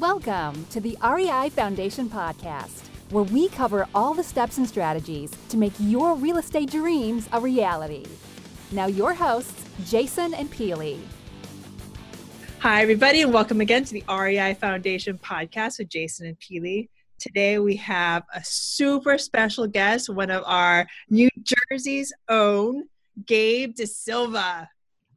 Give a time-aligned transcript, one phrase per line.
[0.00, 5.56] Welcome to the REI Foundation Podcast, where we cover all the steps and strategies to
[5.56, 8.06] make your real estate dreams a reality.
[8.70, 11.00] Now, your hosts, Jason and Peely.
[12.60, 16.90] Hi, everybody, and welcome again to the REI Foundation Podcast with Jason and Peely.
[17.18, 22.84] Today we have a super special guest, one of our New Jersey's own,
[23.26, 24.68] Gabe DaSilva.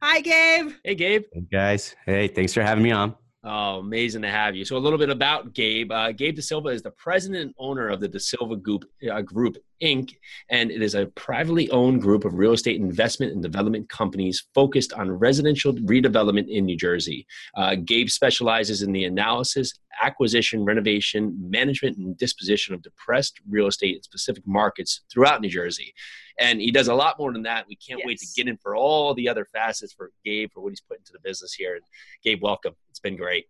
[0.02, 0.72] Hi, Gabe.
[0.82, 1.22] Hey, Gabe.
[1.32, 1.94] Hey, guys.
[2.04, 3.14] Hey, thanks for having me on.
[3.44, 4.64] Oh, amazing to have you.
[4.64, 5.90] So, a little bit about Gabe.
[5.90, 10.14] Uh, Gabe DaSilva is the president and owner of the DaSilva Group, uh, Group Inc.,
[10.48, 14.92] and it is a privately owned group of real estate investment and development companies focused
[14.92, 17.26] on residential redevelopment in New Jersey.
[17.56, 23.96] Uh, Gabe specializes in the analysis, acquisition, renovation, management, and disposition of depressed real estate
[23.96, 25.92] in specific markets throughout New Jersey.
[26.38, 27.66] And he does a lot more than that.
[27.68, 28.06] We can't yes.
[28.06, 30.98] wait to get in for all the other facets for Gabe for what he's put
[30.98, 31.74] into the business here.
[31.74, 31.84] And
[32.22, 32.74] Gabe, welcome.
[33.02, 33.46] Been great.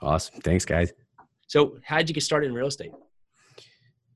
[0.00, 0.40] Awesome.
[0.40, 0.92] Thanks, guys.
[1.46, 2.92] So, how did you get started in real estate?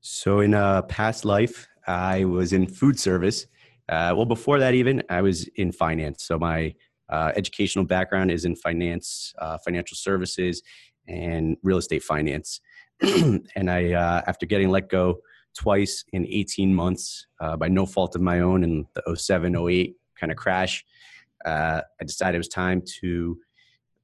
[0.01, 3.47] So, in a past life, I was in food service.
[3.89, 6.25] Uh, well, before that, even I was in finance.
[6.25, 6.75] So, my
[7.09, 10.61] uh, educational background is in finance, uh, financial services,
[11.07, 12.59] and real estate finance.
[13.01, 15.19] and I, uh, after getting let go
[15.57, 19.95] twice in 18 months uh, by no fault of my own in the 07 08
[20.19, 20.85] kind of crash.
[21.45, 23.37] Uh, I decided it was time to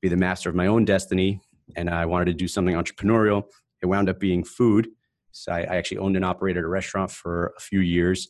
[0.03, 1.39] be the master of my own destiny
[1.77, 3.45] and I wanted to do something entrepreneurial.
[3.81, 4.89] It wound up being food.
[5.31, 8.27] So I, I actually owned and operated a restaurant for a few years.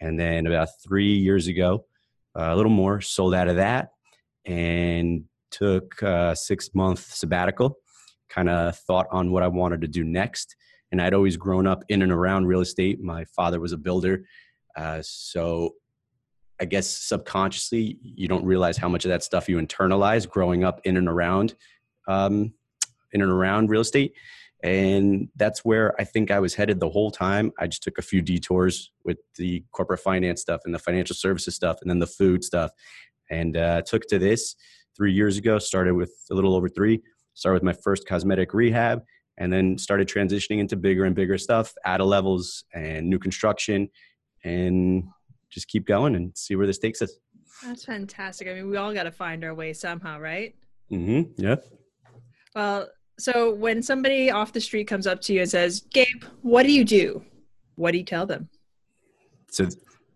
[0.00, 1.84] And then about three years ago,
[2.38, 3.88] uh, a little more, sold out of that
[4.44, 7.76] and took a six month sabbatical,
[8.28, 10.54] kind of thought on what I wanted to do next
[10.92, 13.00] and I'd always grown up in and around real estate.
[13.02, 14.24] My father was a builder,
[14.76, 15.72] uh, so
[16.60, 20.80] I guess subconsciously you don't realize how much of that stuff you internalize growing up
[20.84, 21.54] in and around,
[22.08, 22.54] um,
[23.12, 24.14] in and around real estate.
[24.62, 27.52] And that's where I think I was headed the whole time.
[27.58, 31.54] I just took a few detours with the corporate finance stuff and the financial services
[31.54, 32.70] stuff, and then the food stuff,
[33.30, 34.56] and uh, took to this
[34.96, 35.58] three years ago.
[35.58, 37.02] Started with a little over three.
[37.34, 39.02] Started with my first cosmetic rehab,
[39.36, 43.88] and then started transitioning into bigger and bigger stuff, add-a-levels and new construction,
[44.42, 45.04] and
[45.50, 47.12] just keep going and see where this takes us.
[47.64, 48.48] That's fantastic.
[48.48, 50.54] I mean, we all got to find our way somehow, right?
[50.90, 51.42] Mm-hmm.
[51.42, 51.56] Yeah.
[52.54, 56.64] Well, so when somebody off the street comes up to you and says, "Gabe, what
[56.64, 57.24] do you do?"
[57.76, 58.48] What do you tell them?
[59.50, 59.68] So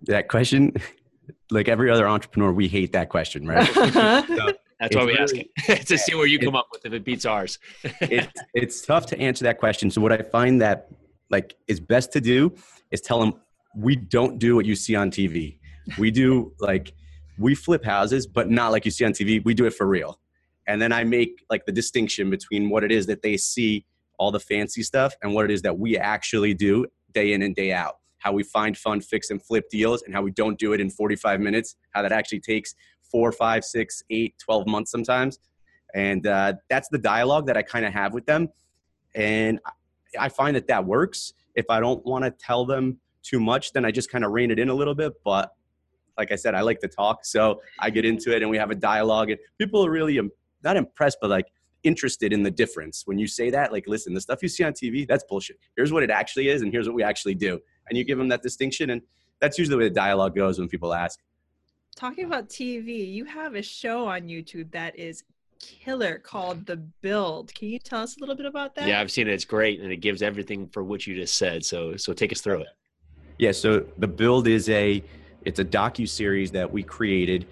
[0.03, 0.73] that question,
[1.51, 3.69] like every other entrepreneur, we hate that question, right?
[3.75, 5.37] so that's why we really, ask
[5.69, 7.59] it to see where you come up with if it beats ours.
[7.85, 9.91] it's it's tough to answer that question.
[9.91, 10.89] So what I find that
[11.29, 12.55] like is best to do
[12.91, 13.35] is tell them
[13.77, 15.59] we don't do what you see on TV.
[15.99, 16.93] We do like
[17.39, 19.45] we flip houses, but not like you see on TV.
[19.45, 20.21] We do it for real.
[20.67, 23.85] And then I make like the distinction between what it is that they see
[24.19, 27.57] all the fancy stuff and what it is that we actually do day in and
[27.57, 27.97] day out.
[28.19, 30.91] How we find fun, fix, and flip deals, and how we don't do it in
[30.91, 31.77] 45 minutes.
[31.93, 32.75] How that actually takes
[33.11, 35.39] four, five, six, eight, 12 months sometimes.
[35.95, 38.51] And uh, that's the dialogue that I kind of have with them.
[39.15, 39.59] And
[40.19, 41.33] I find that that works.
[41.55, 44.51] If I don't want to tell them too much, then I just kind of rein
[44.51, 45.13] it in a little bit.
[45.25, 45.53] But
[46.19, 47.25] like I said, I like to talk.
[47.25, 49.31] So I get into it and we have a dialogue.
[49.31, 50.31] And people are really um,
[50.63, 51.47] not impressed, but like
[51.83, 53.03] interested in the difference.
[53.07, 55.59] When you say that, like, listen, the stuff you see on TV, that's bullshit.
[55.77, 57.59] Here's what it actually is, and here's what we actually do.
[57.89, 58.91] And you give them that distinction.
[58.91, 59.03] And
[59.41, 61.19] that's usually the way the dialogue goes when people ask
[62.01, 65.25] talking about TV, you have a show on YouTube that is
[65.59, 67.53] killer called The Build.
[67.55, 68.89] Can you tell us a little bit about that?
[68.89, 69.35] Yeah, I've seen it.
[69.35, 71.65] It's great, and it gives everything for what you just said.
[71.65, 72.69] So, so take us through it.
[73.41, 73.53] Yeah.
[73.53, 75.03] So The Build is a
[75.47, 77.47] it's a docu series that we created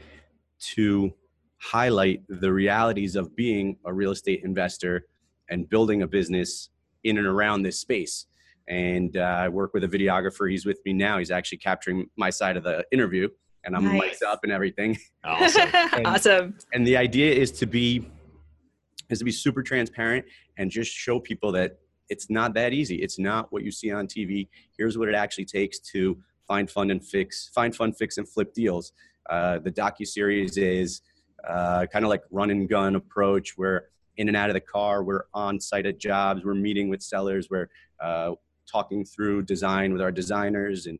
[0.75, 1.15] to
[1.57, 5.07] highlight the realities of being a real estate investor
[5.49, 6.69] and building a business
[7.05, 8.27] in and around this space.
[8.69, 10.51] And uh, I work with a videographer.
[10.51, 11.17] He's with me now.
[11.17, 13.31] He's actually capturing my side of the interview
[13.65, 13.99] and I'm nice.
[13.99, 14.99] mic'd up and everything.
[15.25, 15.71] Awesome.
[15.95, 16.59] and, awesome.
[16.75, 18.11] And the idea is to be
[19.09, 20.27] is to be super transparent
[20.59, 21.79] and just show people that
[22.09, 22.97] it's not that easy.
[22.97, 24.49] It's not what you see on TV.
[24.77, 28.55] Here's what it actually takes to find fun and fix, find fun, fix, and flip
[28.55, 28.93] deals.
[29.29, 31.03] Uh, the docu series is
[31.47, 33.59] uh, kind of like run and gun approach.
[33.59, 33.83] We're
[34.17, 35.03] in and out of the car.
[35.03, 36.45] We're on site at jobs.
[36.45, 37.49] We're meeting with sellers.
[37.51, 37.69] We're
[38.01, 38.33] uh,
[38.71, 40.87] talking through design with our designers.
[40.87, 40.99] And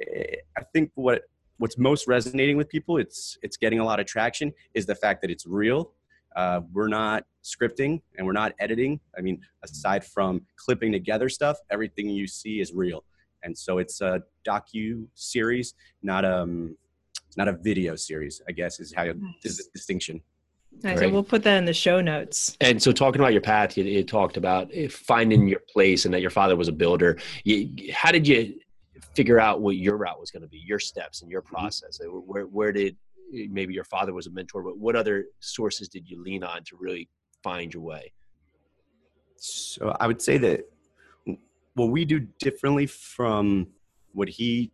[0.00, 1.22] eh, I think what
[1.58, 5.20] what's most resonating with people it's it's getting a lot of traction is the fact
[5.22, 5.92] that it's real
[6.36, 11.58] uh, we're not scripting and we're not editing i mean aside from clipping together stuff
[11.70, 13.04] everything you see is real
[13.42, 16.76] and so it's a docu series not um
[17.36, 19.04] not a video series i guess is how
[19.44, 20.20] is the distinction
[20.82, 21.00] Nice.
[21.00, 21.12] Right.
[21.12, 22.56] We'll put that in the show notes.
[22.60, 26.12] And so, talking about your path, you, you talked about eh, finding your place and
[26.12, 27.18] that your father was a builder.
[27.44, 28.54] You, how did you
[29.14, 31.54] figure out what your route was going to be, your steps and your mm-hmm.
[31.54, 32.00] process?
[32.02, 32.96] Where, where did
[33.32, 36.64] Eh, maybe your father was a mentor, but what other sources did you lean on
[36.64, 37.08] to really
[37.42, 38.12] find your way?
[39.36, 40.68] So, I would say that
[41.74, 43.68] what we do differently from
[44.12, 44.72] what he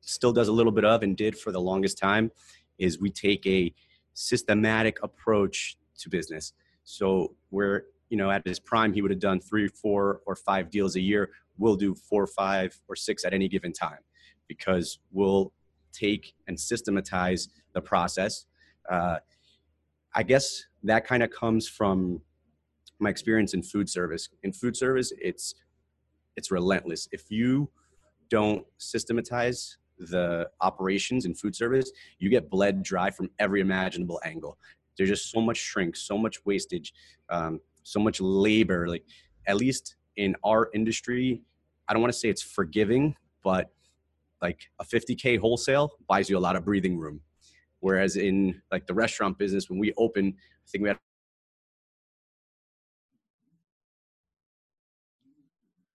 [0.00, 2.30] still does a little bit of and did for the longest time
[2.78, 3.72] is we take a
[4.14, 6.52] systematic approach to business.
[6.84, 10.70] So where you know at his prime he would have done three, four, or five
[10.70, 11.30] deals a year.
[11.58, 13.98] We'll do four, five, or six at any given time
[14.46, 15.52] because we'll
[15.98, 18.46] take and systematize the process.
[18.90, 19.18] Uh,
[20.14, 22.22] I guess that kind of comes from
[22.98, 24.28] my experience in food service.
[24.42, 25.54] In food service, it's
[26.36, 27.08] it's relentless.
[27.12, 27.68] If you
[28.30, 34.56] don't systematize the operations in food service, you get bled dry from every imaginable angle.
[34.96, 36.92] There's just so much shrink, so much wastage,
[37.30, 38.88] um, so much labor.
[38.88, 39.04] Like
[39.46, 41.42] at least in our industry,
[41.88, 43.70] I don't want to say it's forgiving, but
[44.40, 47.20] like a 50k wholesale buys you a lot of breathing room.
[47.80, 50.98] Whereas in like the restaurant business, when we open, I think we had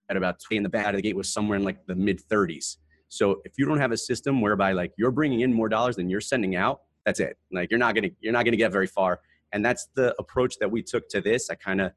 [0.10, 2.78] at about in the back of the gate was somewhere in like the mid 30s.
[3.10, 6.10] So if you don't have a system whereby like you're bringing in more dollars than
[6.10, 7.38] you're sending out, that's it.
[7.52, 9.22] Like you're not gonna you're not gonna get very far.
[9.52, 11.50] And that's the approach that we took to this.
[11.50, 11.92] I kind of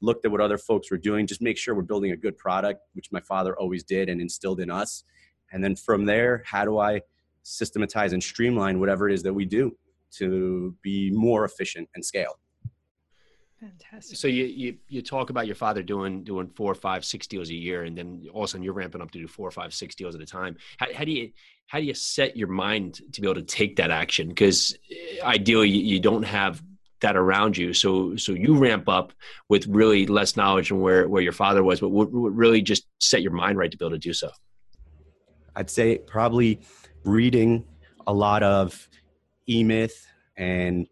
[0.00, 2.80] looked at what other folks were doing, just make sure we're building a good product,
[2.94, 5.04] which my father always did and instilled in us.
[5.52, 7.00] And then from there, how do I
[7.42, 9.76] systematize and streamline whatever it is that we do
[10.10, 12.38] to be more efficient and scale?
[13.60, 14.16] Fantastic.
[14.16, 17.54] So you, you you talk about your father doing doing four, five, six deals a
[17.54, 19.96] year, and then all of a sudden you're ramping up to do four, five, six
[19.96, 20.56] deals at a time.
[20.76, 21.32] How, how do you
[21.66, 24.28] how do you set your mind to be able to take that action?
[24.28, 26.62] Because eh, ideally, you, you don't have
[27.00, 27.72] that around you.
[27.72, 29.12] So so you ramp up
[29.48, 32.86] with really less knowledge than where where your father was, but what, what really just
[33.00, 34.30] set your mind right to be able to do so?
[35.58, 36.60] I'd say probably
[37.02, 37.64] reading
[38.06, 38.88] a lot of
[39.48, 40.06] E Myth
[40.36, 40.86] and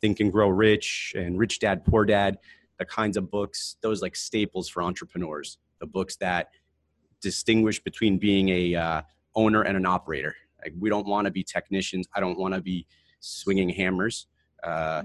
[0.00, 2.38] Think and Grow Rich and Rich Dad Poor Dad,
[2.78, 6.50] the kinds of books, those like staples for entrepreneurs, the books that
[7.20, 9.02] distinguish between being a uh,
[9.34, 10.36] owner and an operator.
[10.62, 12.06] Like we don't want to be technicians.
[12.14, 12.86] I don't want to be
[13.18, 14.28] swinging hammers.
[14.62, 15.02] Uh,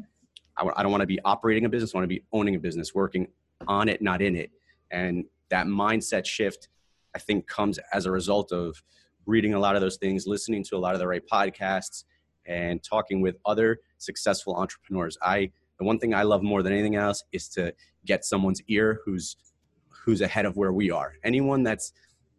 [0.55, 1.95] I w- I don't want to be operating a business.
[1.95, 3.27] I want to be owning a business, working
[3.67, 4.51] on it, not in it.
[4.91, 6.69] And that mindset shift,
[7.15, 8.81] I think, comes as a result of
[9.25, 12.03] reading a lot of those things, listening to a lot of the right podcasts,
[12.45, 15.17] and talking with other successful entrepreneurs.
[15.21, 17.73] I the one thing I love more than anything else is to
[18.05, 19.35] get someone's ear who's
[19.89, 21.13] who's ahead of where we are.
[21.23, 21.93] Anyone that's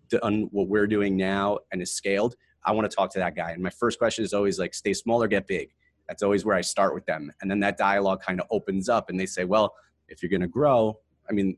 [0.08, 3.52] done what we're doing now and is scaled, I want to talk to that guy.
[3.52, 5.70] And my first question is always like, stay small or get big.
[6.08, 7.32] That's always where I start with them.
[7.40, 9.74] And then that dialogue kind of opens up and they say, well,
[10.08, 10.98] if you're going to grow,
[11.28, 11.56] I mean,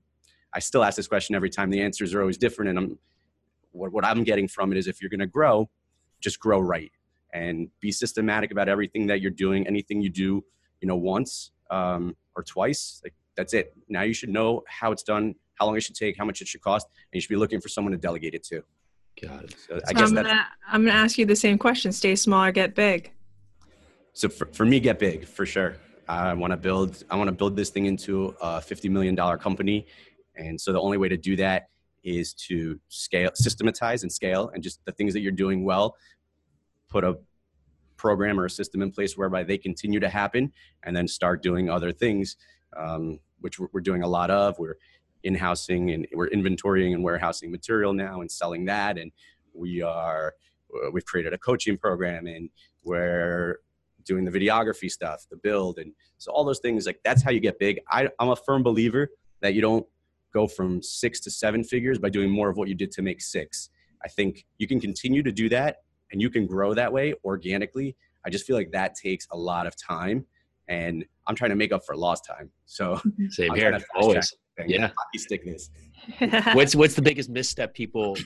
[0.56, 1.68] I still ask this question every time.
[1.68, 2.70] The answers are always different.
[2.70, 2.98] And I'm,
[3.72, 5.68] what, what I'm getting from it is if you're going to grow,
[6.20, 6.90] just grow right
[7.34, 9.66] and be systematic about everything that you're doing.
[9.66, 10.42] Anything you do,
[10.80, 13.76] you know, once um, or twice, like that's it.
[13.90, 16.48] Now you should know how it's done, how long it should take, how much it
[16.48, 18.62] should cost, and you should be looking for someone to delegate it to.
[19.20, 19.56] Got it.
[19.58, 22.44] So, so I guess I'm gonna, I'm gonna ask you the same question: Stay small
[22.44, 23.12] or get big.
[24.14, 25.76] So for, for me, get big for sure.
[26.08, 27.04] I want to build.
[27.10, 29.86] I want to build this thing into a fifty million dollar company,
[30.36, 31.68] and so the only way to do that
[32.04, 35.96] is to scale, systematize, and scale, and just the things that you're doing well
[36.88, 37.18] put a
[37.96, 40.52] program or a system in place whereby they continue to happen
[40.84, 42.36] and then start doing other things,
[42.76, 44.58] um, which we're, doing a lot of.
[44.58, 44.76] We're
[45.24, 48.98] in-housing and we're inventorying and warehousing material now and selling that.
[48.98, 49.10] And
[49.52, 50.34] we are,
[50.74, 52.50] uh, we've created a coaching program and
[52.84, 53.58] we're
[54.04, 55.78] doing the videography stuff, the build.
[55.78, 57.80] And so all those things, like that's how you get big.
[57.90, 59.08] I, I'm a firm believer
[59.40, 59.86] that you don't
[60.38, 63.20] go from six to seven figures by doing more of what you did to make
[63.20, 63.70] six.
[64.04, 65.76] I think you can continue to do that
[66.10, 69.66] and you can grow that way organically, I just feel like that takes a lot
[69.66, 70.26] of time.
[70.68, 72.50] And I'm trying to make up for lost time.
[72.66, 73.26] So mm-hmm.
[73.30, 74.34] same I'm here, always.
[74.66, 75.70] Yeah, hockey stick this.
[76.54, 78.16] what's what's the biggest misstep people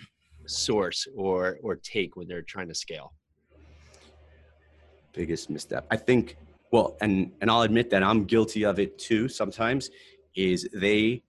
[0.47, 3.13] source or or take when they're trying to scale?
[5.13, 6.37] Biggest misstep, I think.
[6.73, 9.29] Well, and and I'll admit that I'm guilty of it too.
[9.29, 9.91] Sometimes
[10.37, 11.23] is they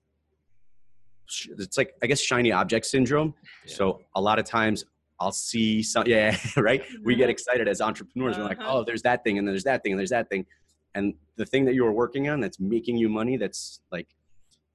[1.58, 3.34] it's like I guess shiny object syndrome.
[3.66, 3.76] Yeah.
[3.76, 4.86] So a lot of times
[5.20, 6.84] I'll see some, yeah, right.
[7.04, 8.36] We get excited as entrepreneurs.
[8.36, 8.44] Uh-huh.
[8.44, 8.80] We're like, uh-huh.
[8.80, 10.46] oh, there's that thing, and then there's that thing, and there's that thing,
[10.96, 14.08] and the thing that you are working on that's making you money, that's like,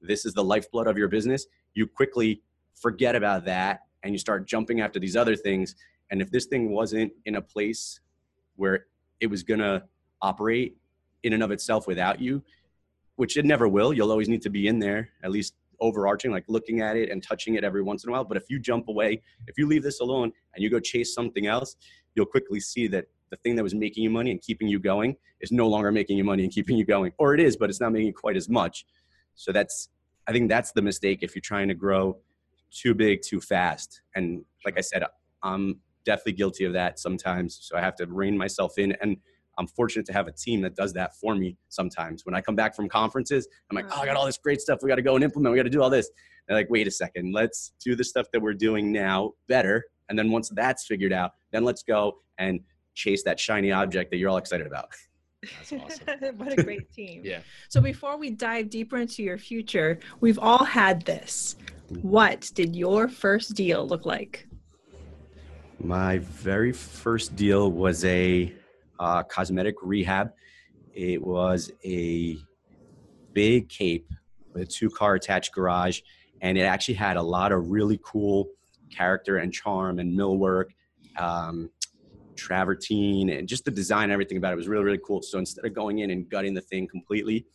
[0.01, 1.47] this is the lifeblood of your business.
[1.75, 2.43] You quickly
[2.75, 5.75] forget about that, and you start jumping after these other things.
[6.11, 8.01] And if this thing wasn't in a place
[8.55, 8.87] where
[9.21, 9.83] it was gonna
[10.23, 10.77] operate
[11.23, 12.43] in and of itself without you,
[13.17, 13.93] which it never will.
[13.93, 17.23] You'll always need to be in there, at least overarching, like looking at it and
[17.23, 18.25] touching it every once in a while.
[18.25, 21.47] But if you jump away, if you leave this alone and you go chase something
[21.47, 21.77] else,
[22.15, 25.17] you'll quickly see that the thing that was making you money and keeping you going
[25.41, 27.13] is no longer making you money and keeping you going.
[27.19, 28.87] Or it is, but it's not making quite as much.
[29.35, 29.89] So that's,
[30.27, 32.19] I think that's the mistake if you're trying to grow
[32.71, 34.01] too big too fast.
[34.15, 35.05] And like I said,
[35.43, 37.59] I'm definitely guilty of that sometimes.
[37.61, 38.97] So I have to rein myself in.
[39.01, 39.19] And
[39.59, 42.25] I'm fortunate to have a team that does that for me sometimes.
[42.25, 44.81] When I come back from conferences, I'm like, oh, I got all this great stuff.
[44.83, 45.53] We got to go and implement.
[45.53, 46.11] We got to do all this.
[46.47, 49.85] They're like, wait a second, let's do the stuff that we're doing now better.
[50.09, 52.61] And then once that's figured out, then let's go and
[52.95, 54.89] chase that shiny object that you're all excited about.
[55.43, 56.37] That's awesome.
[56.39, 57.23] what a great team.
[57.25, 57.41] yeah.
[57.69, 61.57] So before we dive deeper into your future, we've all had this.
[62.03, 64.49] What did your first deal look like?
[65.79, 68.53] My very first deal was a
[68.99, 70.33] uh, cosmetic rehab.
[70.93, 72.39] It was a
[73.33, 74.11] big cape
[74.53, 76.01] with a two car attached garage,
[76.41, 78.49] and it actually had a lot of really cool
[78.91, 80.67] character and charm and millwork.
[81.19, 81.71] Um,
[82.37, 85.75] travertine and just the design everything about it was really really cool so instead of
[85.75, 87.47] going in and gutting the thing completely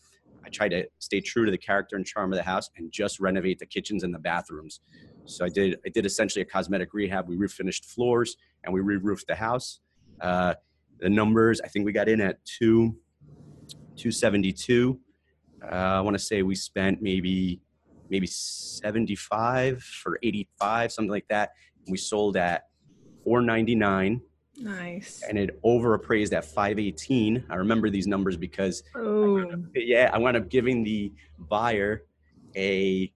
[0.43, 3.19] i tried to stay true to the character and charm of the house and just
[3.19, 4.81] renovate the kitchens and the bathrooms
[5.25, 9.27] so i did i did essentially a cosmetic rehab we refinished floors and we re-roofed
[9.27, 9.79] the house
[10.21, 10.53] uh,
[11.01, 12.95] the numbers i think we got in at two
[13.97, 14.99] 272
[15.63, 17.59] uh, i want to say we spent maybe
[18.09, 21.51] maybe 75 for 85 something like that
[21.87, 22.63] we sold at
[23.23, 24.21] 499
[24.57, 25.23] Nice.
[25.27, 27.45] and it overappraised at 518.
[27.49, 29.43] I remember these numbers because Oh,
[29.73, 32.03] yeah, I wound up giving the buyer
[32.55, 33.11] a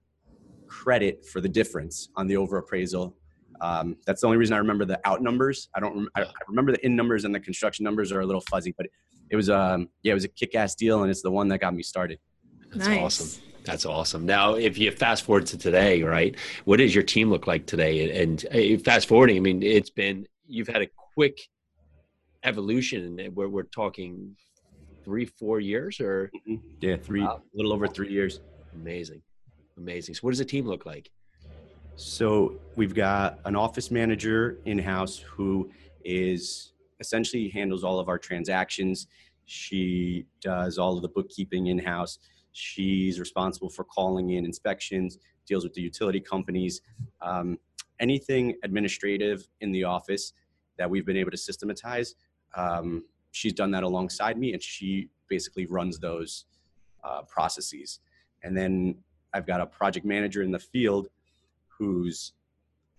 [0.67, 3.13] credit for the difference on the overappraisal.
[3.61, 5.69] Um, that's the only reason I remember the out numbers.
[5.75, 5.95] I don't.
[5.95, 8.73] Rem- I, I remember the in numbers and the construction numbers are a little fuzzy,
[8.77, 8.87] but
[9.29, 11.73] it was um yeah, it was a kick-ass deal, and it's the one that got
[11.73, 12.19] me started.
[12.73, 12.99] That's Nice.
[13.21, 13.41] awesome.
[13.63, 14.25] That's awesome.
[14.25, 16.35] Now, if you fast forward to today, right?
[16.65, 18.21] What does your team look like today?
[18.21, 21.39] And, and uh, fast forwarding, I mean, it's been you've had a quick
[22.43, 23.19] evolution.
[23.19, 24.35] and We're we're talking
[25.03, 26.31] three, four years, or
[26.81, 27.41] Yeah, three, Wow.
[27.53, 28.39] a little over three years.
[28.73, 29.21] amazing,
[29.77, 30.15] amazing.
[30.15, 31.09] So, what does the team look like?
[31.97, 35.71] So we've got an office manager in house who
[36.03, 39.07] is essentially handles all of our transactions.
[39.45, 42.19] She does all of the bookkeeping in house.
[42.51, 46.81] She's responsible for calling in inspections, deals with the utility companies,
[47.21, 47.57] um,
[48.01, 50.33] anything administrative in the office
[50.77, 52.15] that we've been able to systematize.
[52.55, 56.43] Um, she's done that alongside me, and she basically runs those
[57.05, 57.99] uh, processes.
[58.43, 58.97] And then
[59.33, 61.07] I've got a project manager in the field
[61.77, 62.33] who's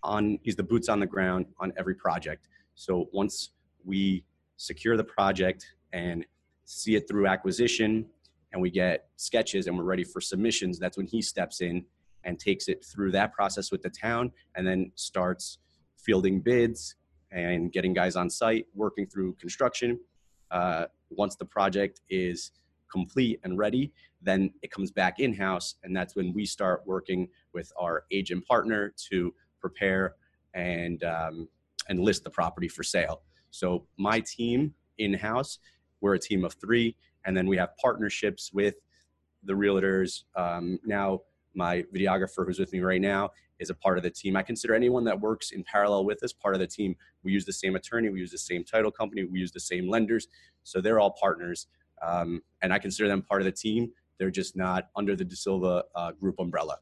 [0.03, 2.47] on he's the boots on the ground on every project.
[2.75, 3.51] So once
[3.83, 4.23] we
[4.57, 6.25] secure the project and
[6.65, 8.05] see it through acquisition
[8.51, 11.85] and we get sketches and we're ready for submissions that's when he steps in
[12.23, 15.59] and takes it through that process with the town and then starts
[15.97, 16.95] fielding bids
[17.31, 19.99] and getting guys on site working through construction
[20.51, 22.51] uh, once the project is
[22.91, 27.27] complete and ready then it comes back in house and that's when we start working
[27.53, 30.15] with our agent partner to prepare
[30.53, 31.47] and um,
[31.89, 33.21] and list the property for sale.
[33.51, 35.59] So my team in house
[36.01, 36.95] we're a team of three
[37.25, 38.75] and then we have partnerships with
[39.43, 40.23] the realtors.
[40.35, 41.21] Um, now
[41.55, 44.35] my videographer who's with me right now is a part of the team.
[44.35, 46.95] I consider anyone that works in parallel with us part of the team.
[47.23, 49.89] We use the same attorney we use the same title company we use the same
[49.89, 50.27] lenders
[50.63, 51.67] so they're all partners.
[52.05, 55.83] Um, and i consider them part of the team they're just not under the DaSilva
[55.95, 56.77] uh, group umbrella.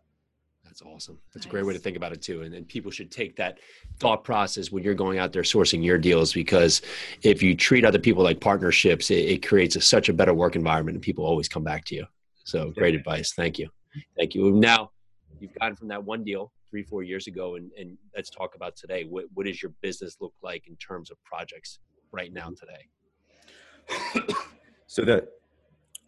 [0.76, 1.18] That's awesome.
[1.34, 2.42] That's a great way to think about it too.
[2.42, 3.60] And, and people should take that
[4.00, 6.82] thought process when you're going out there sourcing your deals because
[7.22, 10.58] if you treat other people like partnerships, it, it creates a, such a better work
[10.58, 12.06] environment and people always come back to you.
[12.44, 13.32] So great advice.
[13.34, 13.70] Thank you.
[14.18, 14.52] Thank you.
[14.52, 14.92] Now
[15.40, 18.76] you've gotten from that one deal three, four years ago and, and let's talk about
[18.76, 19.06] today.
[19.06, 21.80] What, what does your business look like in terms of projects
[22.12, 24.34] right now today?
[24.88, 25.30] so that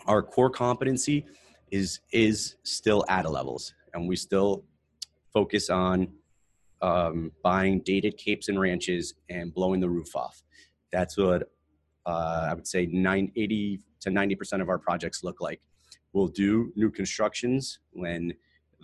[0.08, 1.26] our core competency
[1.72, 4.64] is is still add-a-levels, and we still
[5.34, 6.08] focus on
[6.82, 10.42] um, buying dated capes and ranches and blowing the roof off.
[10.92, 11.52] That's what
[12.06, 15.60] uh, I would say nine, 80 to 90% of our projects look like.
[16.14, 18.34] We'll do new constructions when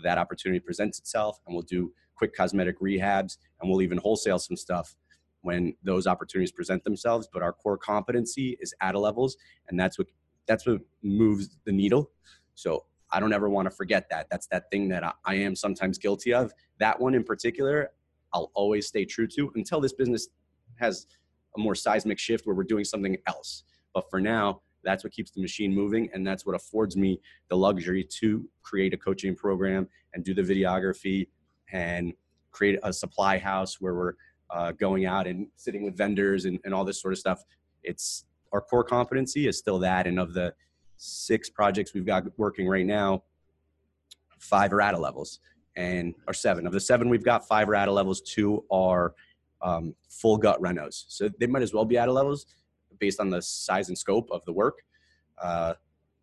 [0.04, 4.58] that opportunity presents itself, and we'll do quick cosmetic rehabs, and we'll even wholesale some
[4.58, 4.96] stuff
[5.42, 7.28] when those opportunities present themselves.
[7.32, 9.38] But our core competency is add-a-levels,
[9.70, 10.08] and that's what
[10.48, 12.12] that's what moves the needle.
[12.56, 14.28] So I don't ever want to forget that.
[14.30, 16.52] That's that thing that I, I am sometimes guilty of.
[16.80, 17.92] That one in particular,
[18.34, 20.30] I'll always stay true to until this business
[20.80, 21.08] has
[21.56, 23.64] a more seismic shift where we're doing something else.
[23.94, 27.20] But for now, That's what keeps the machine moving, and that's what affords me
[27.50, 31.28] the luxury to create a coaching program and do the videography
[31.72, 32.14] and
[32.52, 34.14] create a supply house where we're
[34.50, 37.44] uh, going out and sitting with vendors and, and all this sort of stuff.
[37.82, 40.54] It's our core competency is still that, and of the
[40.98, 43.24] six projects we've got working right now,
[44.40, 45.40] five are add-a-levels,
[45.76, 48.22] and or seven of the seven we've got five are add-a-levels.
[48.22, 49.14] Two are
[49.62, 52.46] um, full gut renos, so they might as well be add-a-levels
[53.00, 54.84] based on the size and scope of the work.
[55.42, 55.74] Uh,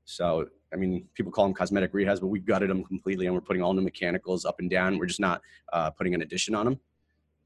[0.04, 3.40] so, I mean, people call them cosmetic rehabs, but we gutted them completely and we're
[3.40, 4.98] putting all the mechanicals up and down.
[4.98, 6.80] We're just not uh, putting an addition on them.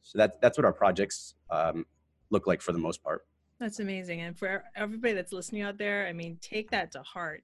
[0.02, 1.86] So that, that's what our projects um,
[2.30, 3.26] look like for the most part.
[3.60, 4.20] That's amazing.
[4.20, 7.42] And for everybody that's listening out there, I mean, take that to heart.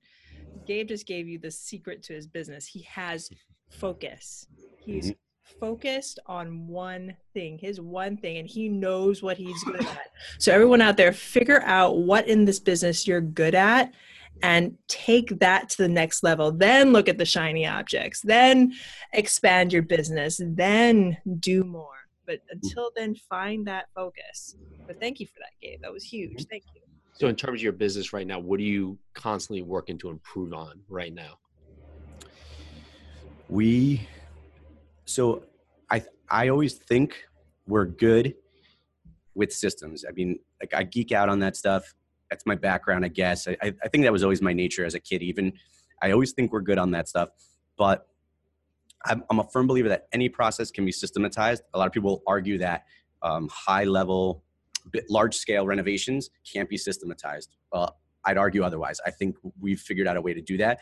[0.67, 2.67] Gabe just gave you the secret to his business.
[2.67, 3.31] He has
[3.71, 4.47] focus.
[4.79, 5.21] He's mm-hmm
[5.59, 10.09] focused on one thing, his one thing, and he knows what he's good at.
[10.39, 13.93] So, everyone out there, figure out what in this business you're good at
[14.43, 16.53] and take that to the next level.
[16.53, 18.73] Then look at the shiny objects, then
[19.13, 22.00] expand your business, then do more.
[22.31, 22.53] But mm.
[22.53, 24.57] until then, find that focus.
[24.87, 25.81] But thank you for that, Gabe.
[25.83, 26.31] That was huge.
[26.31, 26.49] Mm-hmm.
[26.49, 26.81] Thank you.
[27.13, 30.53] So, in terms of your business right now, what are you constantly working to improve
[30.53, 31.39] on right now?
[33.49, 34.07] We
[35.07, 35.43] so
[35.91, 37.17] I I always think
[37.67, 38.35] we're good
[39.35, 40.05] with systems.
[40.09, 41.95] I mean, like I geek out on that stuff.
[42.31, 43.49] That's my background, I guess.
[43.49, 45.21] I, I think that was always my nature as a kid.
[45.21, 45.53] Even
[46.01, 47.31] I always think we're good on that stuff,
[47.77, 48.07] but
[49.07, 51.63] I'm, I'm a firm believer that any process can be systematized.
[51.75, 52.85] A lot of people argue that
[53.23, 54.45] um, high level,
[55.09, 57.57] large scale renovations can't be systematized.
[57.73, 59.01] Well, I'd argue otherwise.
[59.07, 60.81] I think we've figured out a way to do that.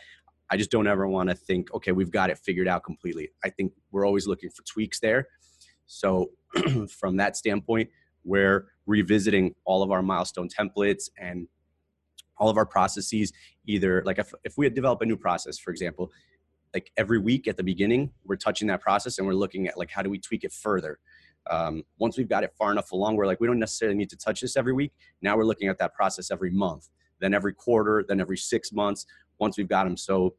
[0.51, 3.29] I just don't ever want to think, okay, we've got it figured out completely.
[3.43, 5.27] I think we're always looking for tweaks there.
[5.85, 6.31] So,
[6.99, 7.89] from that standpoint,
[8.23, 11.47] we're revisiting all of our milestone templates and
[12.37, 13.31] all of our processes.
[13.65, 16.11] Either like if, if we had developed a new process, for example,
[16.73, 19.89] like every week at the beginning, we're touching that process and we're looking at like
[19.89, 20.99] how do we tweak it further.
[21.49, 24.17] Um, once we've got it far enough along, we're like we don't necessarily need to
[24.17, 24.91] touch this every week.
[25.21, 26.89] Now we're looking at that process every month,
[27.19, 29.05] then every quarter, then every six months
[29.39, 29.97] once we've got them.
[29.97, 30.35] So,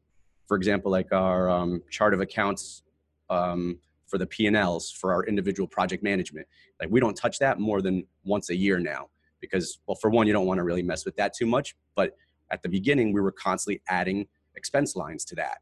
[0.47, 2.83] for example, like our um, chart of accounts
[3.29, 6.47] um, for the P&Ls for our individual project management,
[6.79, 10.27] like we don't touch that more than once a year now because, well, for one,
[10.27, 11.75] you don't want to really mess with that too much.
[11.95, 12.15] But
[12.51, 15.57] at the beginning, we were constantly adding expense lines to that.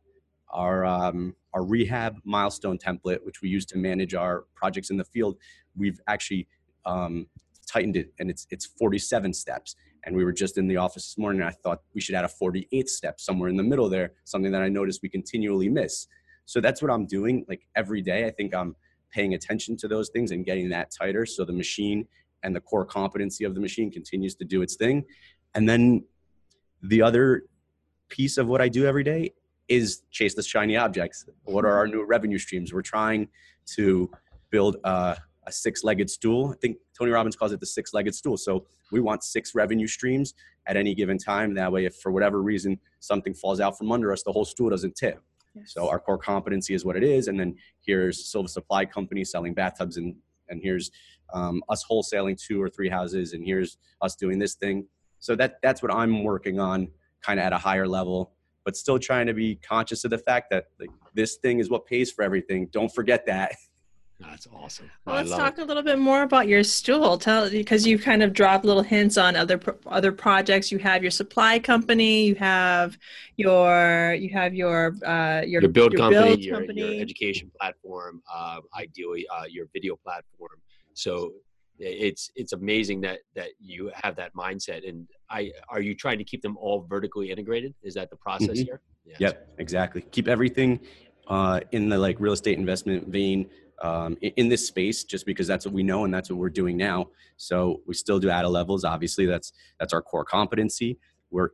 [0.51, 5.03] Our um, our rehab milestone template, which we use to manage our projects in the
[5.03, 5.37] field,
[5.75, 6.47] we've actually
[6.85, 7.27] um,
[7.67, 9.75] tightened it, and it's it's 47 steps.
[10.05, 11.41] And we were just in the office this morning.
[11.41, 14.61] I thought we should add a 48th step somewhere in the middle there, something that
[14.61, 16.07] I noticed we continually miss.
[16.45, 18.25] So that's what I'm doing like every day.
[18.25, 18.75] I think I'm
[19.11, 22.07] paying attention to those things and getting that tighter so the machine
[22.43, 25.03] and the core competency of the machine continues to do its thing.
[25.53, 26.05] And then
[26.81, 27.43] the other
[28.07, 29.33] piece of what I do every day
[29.69, 31.25] is chase the shiny objects.
[31.43, 32.73] What are our new revenue streams?
[32.73, 33.29] We're trying
[33.75, 34.11] to
[34.49, 36.51] build a a six-legged stool.
[36.53, 38.37] I think Tony Robbins calls it the six-legged stool.
[38.37, 40.35] So we want six revenue streams
[40.67, 41.55] at any given time.
[41.55, 44.69] That way, if for whatever reason something falls out from under us, the whole stool
[44.69, 45.19] doesn't tip.
[45.55, 45.73] Yes.
[45.73, 49.55] So our core competency is what it is, and then here's Silva Supply Company selling
[49.55, 50.13] bathtubs, and
[50.49, 50.91] and here's
[51.33, 54.85] um, us wholesaling two or three houses, and here's us doing this thing.
[55.19, 56.89] So that that's what I'm working on,
[57.23, 58.33] kind of at a higher level,
[58.69, 61.87] but still trying to be conscious of the fact that like, this thing is what
[61.87, 62.67] pays for everything.
[62.71, 63.53] Don't forget that.
[64.19, 64.91] That's awesome.
[65.05, 65.61] Well, let's talk it.
[65.61, 67.17] a little bit more about your stool.
[67.17, 70.71] Tell because you kind of dropped little hints on other other projects.
[70.71, 72.25] You have your supply company.
[72.25, 72.95] You have
[73.37, 76.81] your you have your uh, your, your build your company, build your, company.
[76.81, 78.21] your education platform.
[78.31, 80.61] Uh, ideally, uh, your video platform.
[80.93, 81.31] So
[81.79, 84.87] it's it's amazing that that you have that mindset.
[84.87, 87.73] And I are you trying to keep them all vertically integrated?
[87.81, 88.63] Is that the process mm-hmm.
[88.63, 88.81] here?
[89.05, 90.01] Yeah, yep, exactly.
[90.01, 90.79] Keep everything
[91.27, 93.49] uh, in the like real estate investment vein
[93.81, 96.75] um, in this space just because that's what we know and that's what we're doing
[96.75, 100.97] now so we still do add-a-levels obviously that's that's our core competency
[101.31, 101.49] we're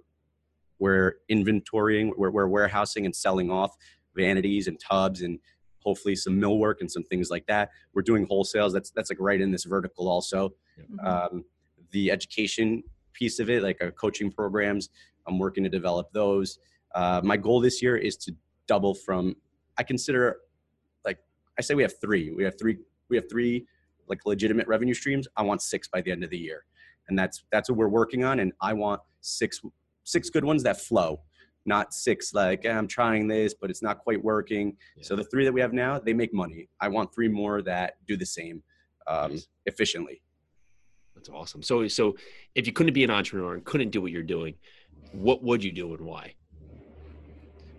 [0.79, 3.75] we're inventorying we're, we're warehousing and selling off
[4.15, 5.39] vanities and tubs and
[5.85, 9.39] hopefully some millwork and some things like that we're doing wholesales that's that's like right
[9.39, 11.07] in this vertical also mm-hmm.
[11.07, 11.45] um,
[11.91, 14.89] the education piece of it like our coaching programs
[15.27, 16.59] i'm working to develop those
[16.95, 18.33] uh, my goal this year is to
[18.67, 19.35] double from
[19.77, 20.37] i consider
[21.05, 21.19] like
[21.57, 22.31] I say we have three.
[22.31, 22.77] We have three.
[23.09, 23.65] We have three
[24.07, 25.27] like legitimate revenue streams.
[25.37, 26.65] I want six by the end of the year,
[27.07, 28.39] and that's that's what we're working on.
[28.39, 29.61] And I want six
[30.03, 31.21] six good ones that flow,
[31.65, 34.75] not six like eh, I'm trying this but it's not quite working.
[34.97, 35.03] Yeah.
[35.03, 36.69] So the three that we have now they make money.
[36.79, 38.63] I want three more that do the same
[39.07, 39.47] um, nice.
[39.65, 40.21] efficiently.
[41.15, 41.63] That's awesome.
[41.63, 42.15] So so
[42.55, 44.55] if you couldn't be an entrepreneur and couldn't do what you're doing,
[45.11, 46.33] what would you do and why?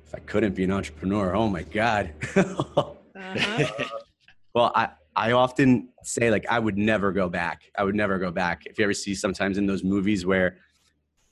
[0.06, 2.12] If I couldn't be an entrepreneur, oh my God.
[2.36, 2.92] uh-huh.
[4.54, 7.62] well, I, I often say like I would never go back.
[7.76, 8.62] I would never go back.
[8.66, 10.58] If you ever see sometimes in those movies where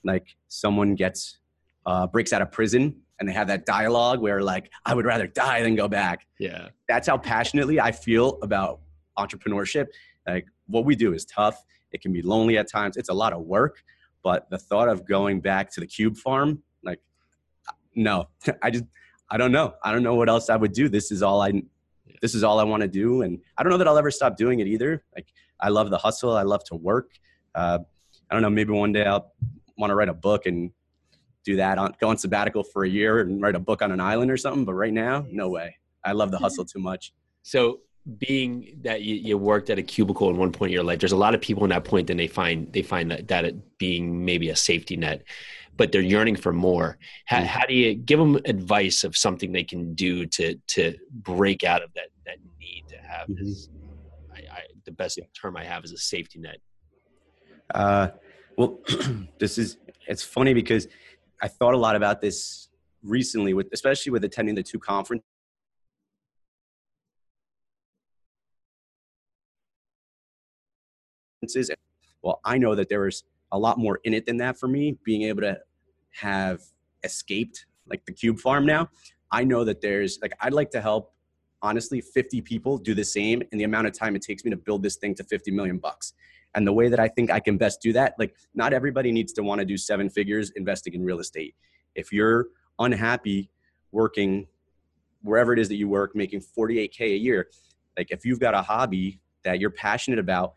[0.02, 1.38] like someone gets
[1.86, 5.26] uh, breaks out of prison and they have that dialogue where like I would rather
[5.26, 6.26] die than go back.
[6.38, 6.68] Yeah.
[6.88, 8.80] That's how passionately I feel about
[9.18, 9.86] entrepreneurship.
[10.26, 11.62] Like what we do is tough.
[11.92, 12.96] It can be lonely at times.
[12.96, 13.82] It's a lot of work,
[14.22, 17.00] but the thought of going back to the cube farm, like
[17.94, 18.28] no.
[18.62, 18.84] I just
[19.30, 19.74] I don't know.
[19.82, 20.88] I don't know what else I would do.
[20.88, 21.62] This is all I
[22.20, 24.36] this is all I want to do and I don't know that I'll ever stop
[24.36, 25.04] doing it either.
[25.14, 25.26] Like
[25.60, 26.36] I love the hustle.
[26.36, 27.10] I love to work.
[27.54, 27.78] Uh,
[28.30, 29.32] I don't know, maybe one day I'll
[29.76, 30.70] want to write a book and
[31.44, 34.00] do that on go on sabbatical for a year and write a book on an
[34.00, 34.64] island or something.
[34.64, 35.76] But right now, no way.
[36.04, 37.12] I love the hustle too much.
[37.42, 37.80] So
[38.18, 41.12] being that you, you, worked at a cubicle in one point in your life, there's
[41.12, 44.24] a lot of people in that point, then they find they find that that being
[44.24, 45.22] maybe a safety net,
[45.76, 46.98] but they're yearning for more.
[47.26, 47.46] How, mm-hmm.
[47.46, 51.82] how do you give them advice of something they can do to to break out
[51.82, 53.28] of that that need to have?
[53.28, 53.46] Mm-hmm.
[53.46, 53.70] Is,
[54.34, 56.58] I, I, the best term I have is a safety net.
[57.74, 58.08] Uh,
[58.58, 58.80] well,
[59.38, 60.88] this is it's funny because
[61.42, 62.68] I thought a lot about this
[63.02, 65.22] recently, with especially with attending the two conferences.
[72.22, 74.96] Well, I know that there was a lot more in it than that for me.
[75.04, 75.58] Being able to
[76.12, 76.60] have
[77.02, 78.88] escaped like the cube farm now,
[79.30, 81.12] I know that there's like I'd like to help
[81.60, 84.56] honestly 50 people do the same in the amount of time it takes me to
[84.56, 86.12] build this thing to 50 million bucks
[86.54, 89.32] and the way that I think I can best do that, like not everybody needs
[89.34, 91.54] to want to do seven figures investing in real estate.
[91.94, 92.46] If you're
[92.78, 93.50] unhappy
[93.92, 94.46] working
[95.22, 97.48] wherever it is that you work, making 48K a year,
[97.96, 100.52] like if you've got a hobby that you're passionate about,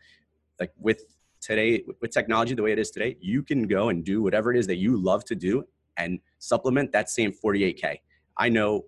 [0.60, 1.02] like with
[1.40, 4.58] today, with technology the way it is today, you can go and do whatever it
[4.58, 5.64] is that you love to do
[5.96, 7.96] and supplement that same 48K.
[8.36, 8.84] I know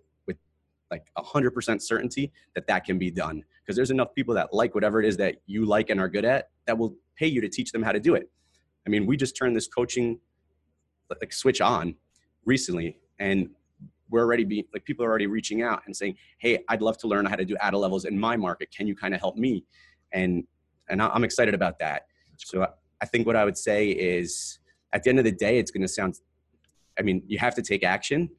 [0.91, 5.01] like 100% certainty that that can be done because there's enough people that like whatever
[5.01, 7.73] it is that you like and are good at that will pay you to teach
[7.73, 8.29] them how to do it.
[8.87, 10.19] I mean, we just turned this coaching
[11.21, 11.95] like switch on
[12.45, 13.51] recently and
[14.11, 17.07] we're already being like people are already reaching out and saying, "Hey, I'd love to
[17.07, 18.71] learn how to do add-a-levels in my market.
[18.71, 19.65] Can you kind of help me?"
[20.13, 20.45] And
[20.89, 22.07] and I'm excited about that.
[22.37, 22.67] So
[23.01, 24.59] I think what I would say is,
[24.93, 26.19] at the end of the day, it's going to sound.
[26.99, 28.31] I mean, you have to take action.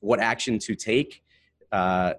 [0.00, 1.22] What action to take?
[1.72, 2.14] Uh,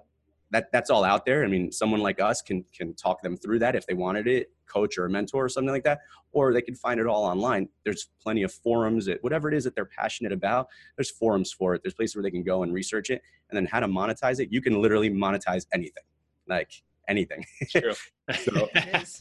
[0.50, 1.44] that that's all out there.
[1.44, 4.50] I mean, someone like us can can talk them through that if they wanted it,
[4.66, 6.00] coach or a mentor or something like that,
[6.32, 7.68] or they can find it all online.
[7.84, 10.68] There's plenty of forums, that, whatever it is that they're passionate about.
[10.96, 11.82] There's forums for it.
[11.82, 14.48] There's places where they can go and research it, and then how to monetize it.
[14.50, 16.04] You can literally monetize anything,
[16.48, 16.70] like
[17.08, 17.44] anything.
[17.70, 17.92] True.
[18.44, 18.68] so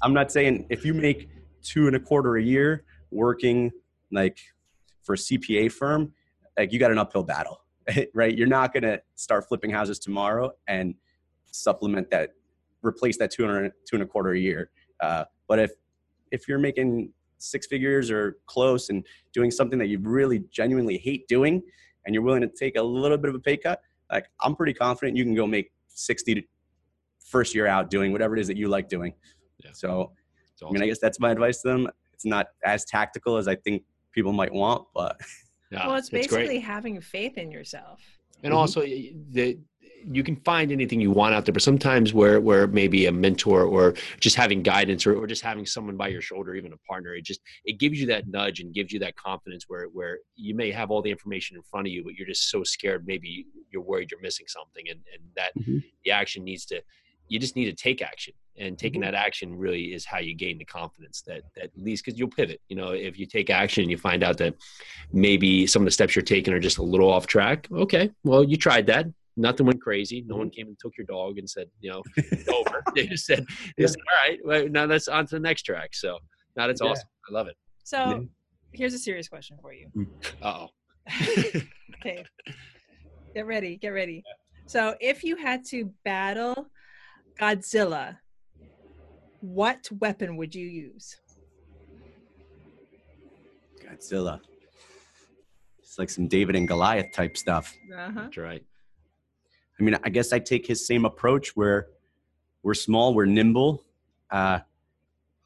[0.02, 1.30] I'm not saying if you make
[1.64, 3.72] two and a quarter a year working
[4.12, 4.40] like
[5.04, 6.14] for a CPA firm,
[6.58, 7.62] like you got an uphill battle,
[8.14, 8.38] right?
[8.38, 10.96] You're not gonna start flipping houses tomorrow and
[11.52, 12.32] supplement that,
[12.82, 14.70] replace that two and, two and a quarter a year.
[15.02, 15.72] Uh, but if
[16.32, 21.28] if you're making six figures or close and doing something that you really genuinely hate
[21.28, 21.62] doing,
[22.06, 24.74] and you're willing to take a little bit of a pay cut, like I'm pretty
[24.74, 26.48] confident you can go make 60
[27.20, 29.14] first year out doing whatever it is that you like doing.
[29.64, 29.72] Yeah.
[29.74, 30.12] So,
[30.56, 30.70] awesome.
[30.70, 31.88] I mean, I guess that's my advice to them.
[32.14, 35.20] It's not as tactical as I think people might want, but.
[35.72, 38.02] Yeah, well, it's basically it's having faith in yourself.
[38.44, 38.60] And mm-hmm.
[38.60, 39.60] also, the
[40.06, 43.64] you can find anything you want out there but sometimes where where maybe a mentor
[43.64, 47.16] or just having guidance or, or just having someone by your shoulder even a partner
[47.16, 50.56] it just it gives you that nudge and gives you that confidence where where you
[50.56, 53.46] may have all the information in front of you but you're just so scared maybe
[53.72, 55.80] you're worried you're missing something and and that mm-hmm.
[56.06, 56.82] the action needs to
[57.30, 59.12] you just need to take action and taking mm-hmm.
[59.12, 62.30] that action really is how you gain the confidence that that at least because you'll
[62.30, 64.54] pivot you know if you take action and you find out that
[65.14, 68.44] maybe some of the steps you're taking are just a little off track okay well
[68.44, 69.06] you tried that
[69.40, 70.24] nothing went crazy.
[70.28, 70.56] No one mm-hmm.
[70.56, 72.84] came and took your dog and said, you know, it's over.
[72.96, 73.46] They just said,
[73.78, 73.88] yeah.
[73.88, 75.94] said, all right, well, now that's on to the next track.
[75.94, 76.18] So
[76.56, 76.90] now that's yeah.
[76.90, 77.08] awesome.
[77.30, 77.56] I love it.
[77.84, 78.20] So yeah.
[78.74, 79.90] here's a serious question for you.
[80.42, 80.70] Oh.
[82.00, 82.26] okay.
[83.36, 83.78] Get ready.
[83.78, 84.24] Get ready.
[84.66, 86.68] So if you had to battle
[87.40, 88.18] Godzilla,
[89.40, 91.16] what weapon would you use?
[93.82, 94.42] Godzilla.
[95.80, 97.74] It's like some David and Goliath type stuff.
[97.96, 98.12] Uh-huh.
[98.14, 98.64] That's right.
[99.80, 101.88] I mean, I guess I take his same approach where
[102.62, 103.86] we're small, we're nimble.
[104.30, 104.60] Uh,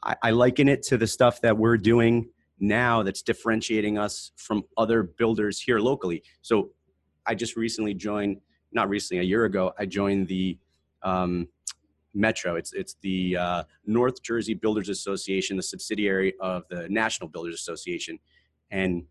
[0.01, 2.29] I, I liken it to the stuff that we're doing
[2.59, 6.23] now that's differentiating us from other builders here locally.
[6.41, 6.71] So
[7.27, 10.57] I just recently joined, not recently, a year ago, I joined the
[11.03, 11.47] um,
[12.13, 12.55] Metro.
[12.55, 18.19] It's it's the uh, North Jersey Builders Association, the subsidiary of the National Builders Association,
[18.71, 19.03] and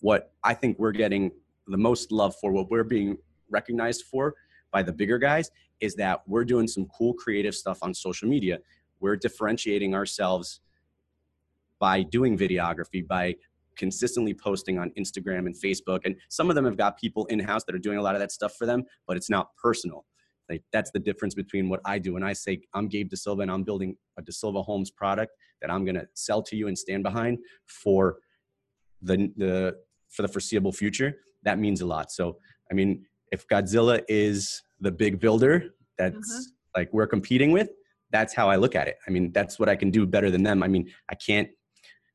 [0.00, 1.30] what I think we're getting
[1.66, 3.18] the most love for, what we're being
[3.50, 4.34] recognized for
[4.72, 8.58] by the bigger guys, is that we're doing some cool creative stuff on social media.
[9.00, 10.60] We're differentiating ourselves
[11.78, 13.36] by doing videography, by
[13.76, 16.00] consistently posting on Instagram and Facebook.
[16.04, 18.20] And some of them have got people in house that are doing a lot of
[18.20, 20.04] that stuff for them, but it's not personal.
[20.50, 22.14] Like that's the difference between what I do.
[22.14, 25.32] When I say I'm Gabe DaSilva and I'm building a DaSilva Homes product
[25.62, 28.16] that I'm going to sell to you and stand behind for
[29.00, 29.76] the the
[30.08, 32.10] for the foreseeable future, that means a lot.
[32.10, 32.38] So,
[32.70, 36.80] I mean, if Godzilla is the big builder that's uh-huh.
[36.80, 37.70] like we're competing with,
[38.10, 38.96] that's how I look at it.
[39.06, 40.64] I mean, that's what I can do better than them.
[40.64, 41.48] I mean, I can't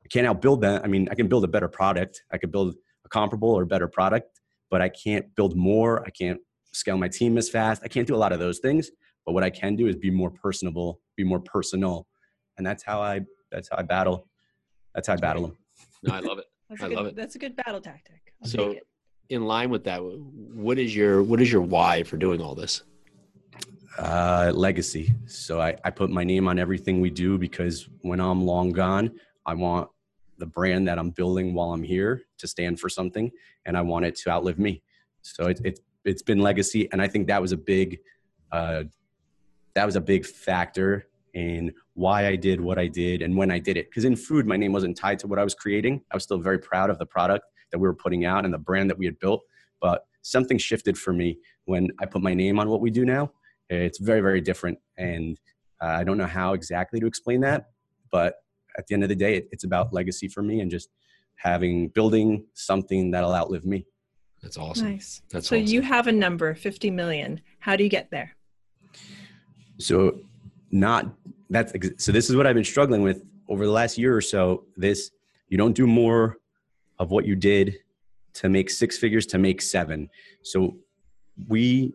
[0.04, 0.80] I can't outbuild them.
[0.84, 2.22] I mean, I can build a better product.
[2.30, 6.04] I could build a comparable or better product, but I can't build more.
[6.06, 6.40] I can't
[6.76, 7.82] scale my team as fast.
[7.84, 8.90] I can't do a lot of those things.
[9.24, 12.06] But what I can do is be more personable, be more personal,
[12.58, 14.28] and that's how I that's how I battle.
[14.94, 15.58] That's how I battle them.
[16.04, 16.44] No, I love it.
[16.68, 17.16] That's I good, love it.
[17.16, 18.34] That's a good battle tactic.
[18.42, 18.74] I'll so,
[19.28, 22.82] in line with that, what is your what is your why for doing all this?
[23.98, 25.12] Uh, legacy.
[25.26, 29.12] So I, I put my name on everything we do because when I'm long gone,
[29.46, 29.88] I want
[30.38, 33.30] the brand that I'm building while I'm here to stand for something,
[33.64, 34.82] and I want it to outlive me.
[35.22, 37.98] So it, it it's been legacy, and I think that was a big
[38.52, 38.84] uh,
[39.74, 43.58] that was a big factor in why I did what I did and when I
[43.58, 43.90] did it.
[43.90, 46.00] Because in food, my name wasn't tied to what I was creating.
[46.10, 48.58] I was still very proud of the product that we were putting out and the
[48.58, 49.42] brand that we had built.
[49.80, 53.32] But something shifted for me when I put my name on what we do now.
[53.68, 54.78] It's very, very different.
[54.96, 55.38] And
[55.82, 57.70] uh, I don't know how exactly to explain that.
[58.10, 58.36] But
[58.78, 60.88] at the end of the day, it, it's about legacy for me and just
[61.34, 63.84] having, building something that'll outlive me.
[64.42, 64.90] That's awesome.
[64.90, 65.22] Nice.
[65.30, 65.66] That's so awesome.
[65.66, 67.40] you have a number, 50 million.
[67.58, 68.36] How do you get there?
[69.78, 70.20] So
[70.70, 71.06] not
[71.50, 74.64] that's so this is what I've been struggling with over the last year or so.
[74.76, 75.10] This
[75.48, 76.38] you don't do more
[76.98, 77.76] of what you did
[78.34, 80.08] to make six figures to make seven.
[80.42, 80.76] So
[81.48, 81.94] we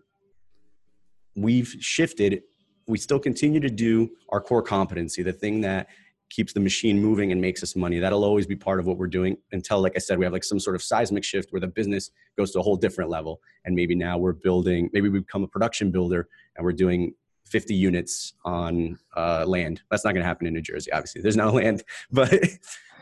[1.35, 2.43] we've shifted.
[2.87, 5.87] We still continue to do our core competency, the thing that
[6.31, 7.99] keeps the machine moving and makes us money.
[7.99, 10.45] That'll always be part of what we're doing until, like I said, we have like
[10.45, 13.41] some sort of seismic shift where the business goes to a whole different level.
[13.65, 17.13] And maybe now we're building, maybe we become a production builder and we're doing
[17.45, 19.81] 50 units on uh, land.
[19.91, 21.21] That's not going to happen in New Jersey, obviously.
[21.21, 22.33] There's no land, but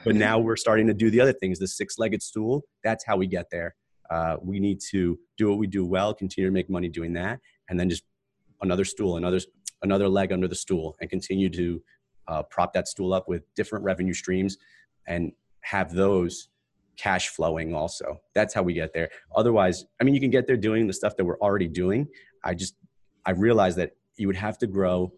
[0.03, 1.59] but now we're starting to do the other things.
[1.59, 2.63] The six-legged stool.
[2.83, 3.75] That's how we get there.
[4.09, 7.39] Uh, we need to do what we do well, continue to make money doing that,
[7.69, 8.03] and then just
[8.61, 9.39] another stool, another
[9.83, 11.81] another leg under the stool, and continue to
[12.29, 14.57] uh, prop that stool up with different revenue streams,
[15.07, 16.49] and have those
[16.97, 18.21] cash flowing also.
[18.35, 19.09] That's how we get there.
[19.35, 22.07] Otherwise, I mean, you can get there doing the stuff that we're already doing.
[22.43, 22.75] I just
[23.25, 25.13] I realized that you would have to grow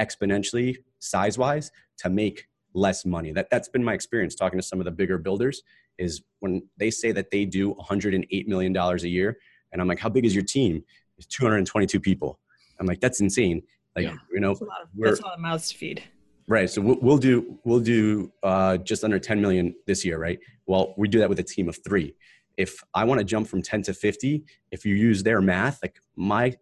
[0.00, 3.32] exponentially size wise to make less money.
[3.32, 5.62] That that's been my experience talking to some of the bigger builders
[5.98, 9.38] is when they say that they do 108 million dollars a year
[9.72, 10.82] and I'm like how big is your team?
[11.18, 12.40] It's 222 people.
[12.80, 13.62] I'm like that's insane.
[13.94, 14.16] Like yeah.
[14.32, 16.02] you know that's a lot of, that's a lot of mouths to feed.
[16.46, 16.68] Right.
[16.68, 20.38] So we'll, do we'll do uh, just under 10 million this year, right?
[20.66, 22.14] Well, we do that with a team of 3.
[22.56, 25.98] If I want to jump from 10 to 50, if you use their math, like
[26.16, 26.54] my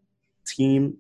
[0.46, 0.98] team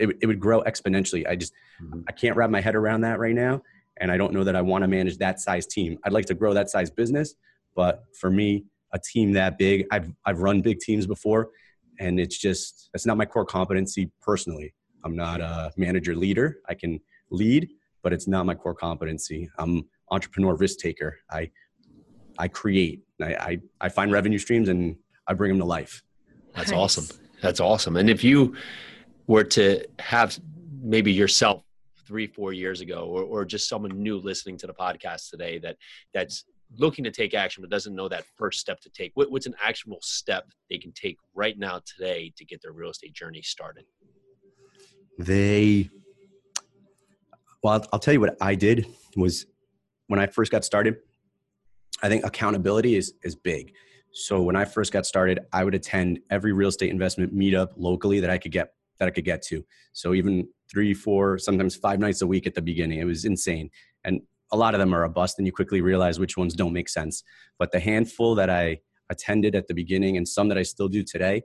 [0.00, 1.28] it, it would grow exponentially.
[1.28, 2.00] I just mm-hmm.
[2.08, 3.62] I can't wrap my head around that right now,
[3.98, 5.98] and I don't know that I want to manage that size team.
[6.04, 7.34] I'd like to grow that size business,
[7.76, 11.50] but for me, a team that big, I've I've run big teams before,
[12.00, 14.74] and it's just it's not my core competency personally.
[15.04, 16.58] I'm not a manager leader.
[16.68, 17.00] I can
[17.30, 17.68] lead,
[18.02, 19.50] but it's not my core competency.
[19.58, 21.18] I'm entrepreneur risk taker.
[21.30, 21.50] I
[22.38, 23.02] I create.
[23.20, 26.02] I, I, I find revenue streams and I bring them to life.
[26.54, 26.78] That's nice.
[26.78, 27.18] awesome.
[27.42, 27.96] That's awesome.
[27.96, 28.56] And if you
[29.26, 30.38] were to have
[30.82, 31.62] maybe yourself
[32.06, 35.76] three four years ago or, or just someone new listening to the podcast today that
[36.12, 36.44] that's
[36.78, 39.54] looking to take action but doesn't know that first step to take what, what's an
[39.62, 43.84] actionable step they can take right now today to get their real estate journey started
[45.18, 45.88] they
[47.62, 49.46] well I'll, I'll tell you what i did was
[50.08, 50.96] when i first got started
[52.02, 53.72] i think accountability is is big
[54.12, 58.20] so when i first got started i would attend every real estate investment meetup locally
[58.20, 59.64] that i could get that I could get to.
[59.92, 63.00] So even three, four, sometimes five nights a week at the beginning.
[63.00, 63.70] It was insane.
[64.04, 64.20] And
[64.52, 66.88] a lot of them are a bust and you quickly realize which ones don't make
[66.88, 67.24] sense.
[67.58, 71.02] But the handful that I attended at the beginning and some that I still do
[71.02, 71.42] today,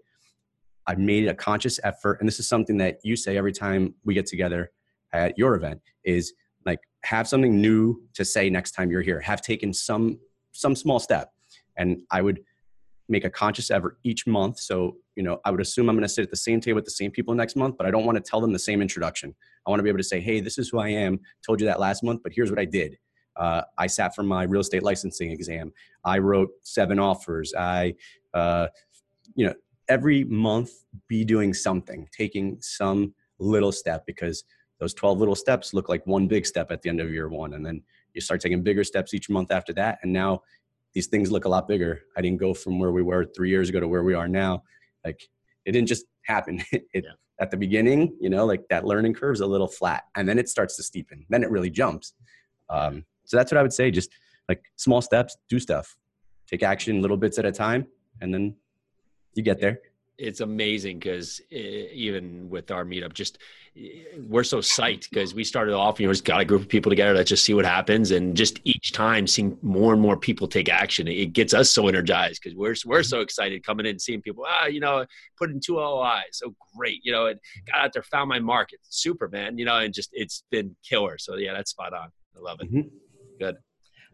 [0.85, 2.19] I made a conscious effort.
[2.19, 4.71] And this is something that you say every time we get together
[5.19, 6.33] at your event is
[6.65, 9.19] like have something new to say next time you're here.
[9.21, 10.19] Have taken some
[10.51, 11.31] some small step.
[11.77, 12.39] And I would
[13.07, 14.59] make a conscious effort each month.
[14.59, 16.85] So, you know, I would assume I'm going to sit at the same table with
[16.85, 19.35] the same people next month, but I don't want to tell them the same introduction.
[19.65, 21.19] I want to be able to say, hey, this is who I am.
[21.45, 22.97] Told you that last month, but here's what I did.
[23.35, 25.71] Uh, I sat for my real estate licensing exam.
[26.03, 27.53] I wrote seven offers.
[27.55, 27.95] I,
[28.33, 28.67] uh,
[29.35, 29.53] you know,
[29.89, 30.71] every month
[31.07, 34.45] be doing something, taking some little step because
[34.79, 37.53] those 12 little steps look like one big step at the end of year one.
[37.53, 37.81] And then
[38.13, 39.99] you start taking bigger steps each month after that.
[40.03, 40.41] And now
[40.93, 42.01] these things look a lot bigger.
[42.17, 44.63] I didn't go from where we were three years ago to where we are now.
[45.03, 45.21] Like
[45.65, 46.61] it didn't just happen.
[46.71, 47.01] it, yeah.
[47.39, 50.39] At the beginning, you know, like that learning curve is a little flat and then
[50.39, 51.25] it starts to steepen.
[51.29, 52.13] Then it really jumps.
[52.69, 53.91] Um, so that's what I would say.
[53.91, 54.09] Just
[54.47, 55.97] like small steps, do stuff,
[56.47, 57.87] take action little bits at a time,
[58.21, 58.55] and then
[59.33, 59.79] you get there
[60.17, 63.37] it's amazing because even with our meetup, just
[64.27, 66.89] we're so psyched because we started off, you know, just got a group of people
[66.89, 67.13] together.
[67.13, 70.69] Let's just see what happens, and just each time seeing more and more people take
[70.69, 74.21] action, it gets us so energized because we're we're so excited coming in and seeing
[74.21, 74.45] people.
[74.47, 75.05] Ah, you know,
[75.37, 77.39] put in two LOIs, so great, you know, and
[77.71, 81.17] got out there, found my market, super man, you know, and just it's been killer.
[81.17, 82.09] So yeah, that's spot on.
[82.35, 82.71] I love it.
[82.71, 82.87] Mm-hmm.
[83.39, 83.57] Good.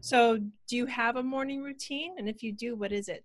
[0.00, 0.38] So,
[0.68, 2.14] do you have a morning routine?
[2.18, 3.24] And if you do, what is it?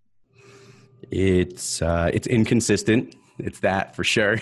[1.12, 3.16] It's uh, it's inconsistent.
[3.40, 4.38] It's that for sure.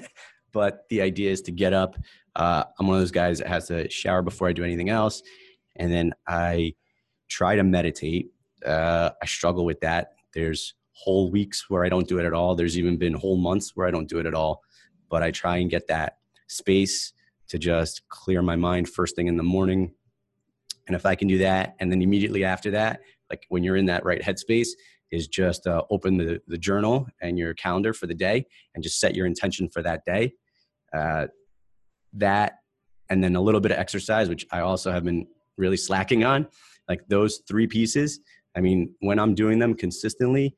[0.52, 1.96] but the idea is to get up.
[2.36, 5.22] Uh, I'm one of those guys that has to shower before I do anything else,
[5.76, 6.74] and then I
[7.28, 8.30] try to meditate.
[8.64, 10.12] Uh, I struggle with that.
[10.34, 12.54] There's whole weeks where I don't do it at all.
[12.54, 14.62] There's even been whole months where I don't do it at all.
[15.08, 17.12] But I try and get that space
[17.48, 19.92] to just clear my mind first thing in the morning.
[20.86, 23.86] And if I can do that, and then immediately after that, like when you're in
[23.86, 24.68] that right headspace,
[25.10, 29.00] is just uh, open the, the journal and your calendar for the day and just
[29.00, 30.32] set your intention for that day.
[30.92, 31.26] Uh,
[32.14, 32.58] that,
[33.08, 36.46] and then a little bit of exercise, which I also have been really slacking on.
[36.88, 38.20] Like those three pieces,
[38.56, 40.56] I mean, when I'm doing them consistently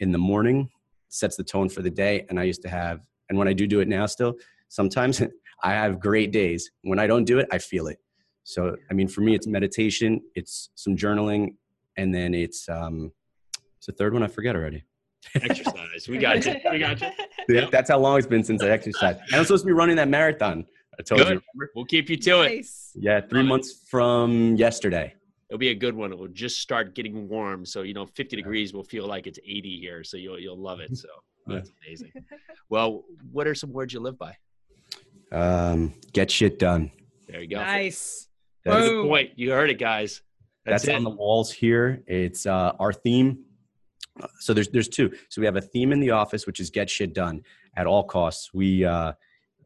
[0.00, 0.70] in the morning,
[1.08, 2.26] sets the tone for the day.
[2.28, 4.34] And I used to have, and when I do do it now still,
[4.68, 5.22] sometimes
[5.62, 6.70] I have great days.
[6.82, 7.98] When I don't do it, I feel it.
[8.44, 11.54] So, I mean, for me, it's meditation, it's some journaling,
[11.96, 13.12] and then it's um,
[13.78, 14.22] it's the third one.
[14.22, 14.84] I forget already.
[15.34, 16.08] exercise.
[16.08, 16.56] We got you.
[16.70, 17.08] We got you.
[17.48, 19.20] Yeah, that's how long it's been since I exercised.
[19.28, 20.66] And I'm supposed to be running that marathon.
[20.98, 21.28] I told Good.
[21.28, 21.40] you.
[21.54, 21.72] Remember?
[21.74, 22.92] We'll keep you to nice.
[22.94, 23.02] it.
[23.02, 25.14] Yeah, three months from yesterday.
[25.48, 26.12] It'll be a good one.
[26.12, 29.38] It will just start getting warm, so you know, 50 degrees will feel like it's
[29.38, 30.04] 80 here.
[30.04, 30.94] So you'll you'll love it.
[30.94, 31.08] So
[31.46, 32.12] that's amazing.
[32.68, 34.36] Well, what are some words you live by?
[35.32, 36.90] Um, get shit done.
[37.28, 37.56] There you go.
[37.56, 38.28] Nice.
[38.64, 39.30] That's the point.
[39.36, 40.20] You heard it, guys.
[40.66, 42.02] That's, That's on the walls here.
[42.06, 43.44] It's uh, our theme
[44.40, 45.12] so there's there's two.
[45.28, 47.42] So we have a theme in the office which is get shit done
[47.76, 48.50] at all costs.
[48.52, 49.12] We uh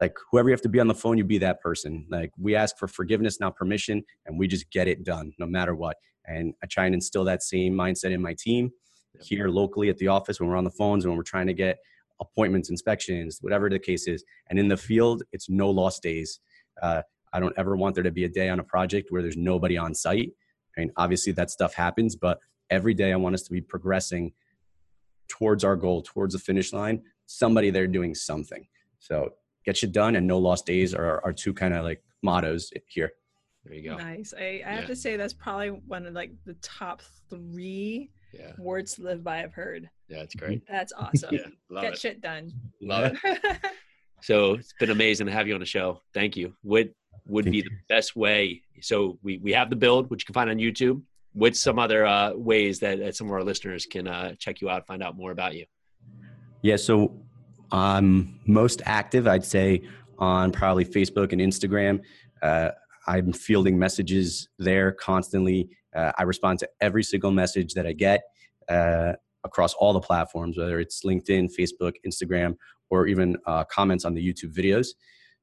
[0.01, 2.05] like whoever you have to be on the phone you be that person.
[2.09, 5.75] Like we ask for forgiveness not permission and we just get it done no matter
[5.75, 5.97] what.
[6.25, 8.71] And i try and instill that same mindset in my team
[9.21, 11.53] here locally at the office when we're on the phones and when we're trying to
[11.53, 11.77] get
[12.19, 14.23] appointments inspections whatever the case is.
[14.49, 16.39] And in the field it's no lost days.
[16.81, 17.01] Uh,
[17.33, 19.77] i don't ever want there to be a day on a project where there's nobody
[19.77, 20.31] on site.
[20.75, 22.39] I mean, obviously that stuff happens but
[22.69, 24.33] every day i want us to be progressing
[25.33, 28.67] towards our goal, towards the finish line, somebody there doing something.
[28.99, 29.33] So
[29.65, 33.11] get you done and no lost days are our two kind of like mottos here.
[33.65, 33.97] There you go.
[33.97, 34.35] Nice.
[34.37, 38.51] I, I have to say that's probably one of like the top three yeah.
[38.59, 39.89] words to live by I've heard.
[40.07, 40.61] Yeah, that's great.
[40.69, 41.33] That's awesome.
[41.33, 41.99] yeah, Get it.
[41.99, 42.51] shit done.
[42.79, 43.57] Love it.
[44.21, 45.99] so it's been amazing to have you on the show.
[46.13, 46.53] Thank you.
[46.61, 46.89] What
[47.25, 47.63] would Thank be you.
[47.63, 48.61] the best way?
[48.81, 51.01] So we, we have the build, which you can find on YouTube
[51.35, 54.69] with some other uh, ways that, that, some of our listeners can uh, check you
[54.69, 55.65] out, find out more about you.
[56.61, 57.19] Yeah, so
[57.71, 59.81] I'm most active, I'd say,
[60.19, 62.01] on probably Facebook and Instagram.
[62.41, 62.69] Uh,
[63.07, 65.69] I'm fielding messages there constantly.
[65.95, 68.21] Uh, I respond to every single message that I get
[68.69, 72.55] uh, across all the platforms, whether it's LinkedIn, Facebook, Instagram,
[72.89, 74.89] or even uh, comments on the YouTube videos.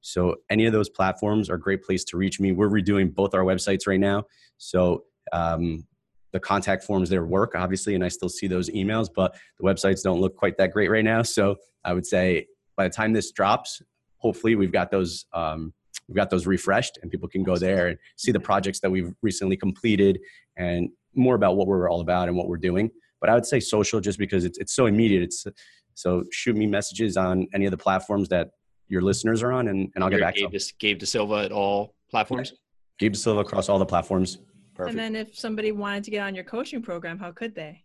[0.00, 2.52] So any of those platforms are a great place to reach me.
[2.52, 4.24] We're redoing both our websites right now.
[4.56, 5.86] So um,
[6.32, 10.02] the contact forms there work, obviously, and I still see those emails, but the websites
[10.02, 11.22] don't look quite that great right now.
[11.22, 13.82] So I would say by the time this drops,
[14.18, 15.72] hopefully we've got those um,
[16.08, 19.12] we've got those refreshed, and people can go there and see the projects that we've
[19.22, 20.20] recently completed
[20.56, 22.90] and more about what we're all about and what we're doing.
[23.20, 25.22] But I would say social, just because it's it's so immediate.
[25.22, 25.46] It's
[25.94, 28.50] so shoot me messages on any of the platforms that
[28.88, 30.66] your listeners are on, and, and I'll You're get back Gabe to them.
[30.78, 32.54] Gabe DaSilva at all platforms.
[32.98, 34.38] Gabe DaSilva across all the platforms.
[34.80, 34.98] Perfect.
[34.98, 37.84] And then if somebody wanted to get on your coaching program, how could they?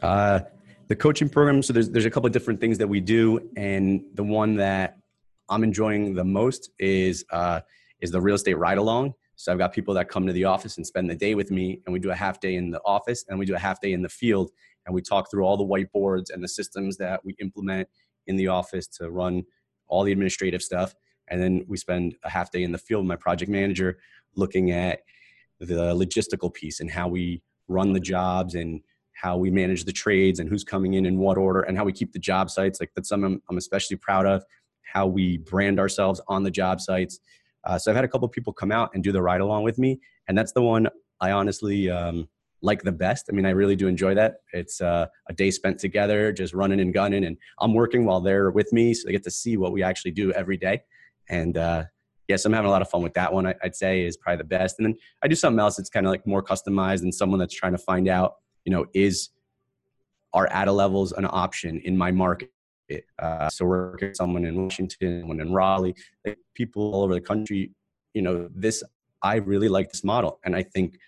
[0.00, 0.40] Uh,
[0.86, 3.50] the coaching program, so there's, there's a couple of different things that we do.
[3.56, 4.98] And the one that
[5.48, 7.60] I'm enjoying the most is, uh,
[8.00, 9.14] is the real estate ride along.
[9.34, 11.80] So I've got people that come to the office and spend the day with me,
[11.84, 13.92] and we do a half day in the office and we do a half day
[13.92, 14.52] in the field.
[14.86, 17.88] And we talk through all the whiteboards and the systems that we implement
[18.28, 19.42] in the office to run
[19.88, 20.94] all the administrative stuff.
[21.28, 23.98] And then we spend a half day in the field, with my project manager,
[24.36, 25.00] looking at
[25.60, 28.80] the logistical piece and how we run the jobs and
[29.14, 31.92] how we manage the trades and who's coming in in what order and how we
[31.92, 32.80] keep the job sites.
[32.80, 34.44] Like that's something I'm especially proud of.
[34.82, 37.20] How we brand ourselves on the job sites.
[37.64, 39.78] Uh, so I've had a couple people come out and do the ride along with
[39.78, 39.98] me,
[40.28, 40.88] and that's the one
[41.20, 42.28] I honestly um,
[42.60, 43.26] like the best.
[43.30, 44.36] I mean, I really do enjoy that.
[44.52, 48.50] It's uh, a day spent together, just running and gunning, and I'm working while they're
[48.50, 50.82] with me, so they get to see what we actually do every day.
[51.28, 51.84] And uh,
[52.28, 53.46] yes, I'm having a lot of fun with that one.
[53.46, 54.78] I, would say is probably the best.
[54.78, 57.54] And then I do something else that's kind of like more customized and someone that's
[57.54, 59.30] trying to find out, you know, is
[60.32, 62.50] are add-a-levels an option in my market?
[63.18, 65.94] Uh, so we're someone in Washington, someone in Raleigh,
[66.26, 67.70] like people all over the country.
[68.14, 68.82] You know, this
[69.22, 70.98] I really like this model, and I think